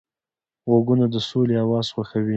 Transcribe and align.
غوږونه 0.69 1.05
د 1.13 1.15
سولې 1.29 1.55
اواز 1.63 1.87
خوښوي 1.93 2.29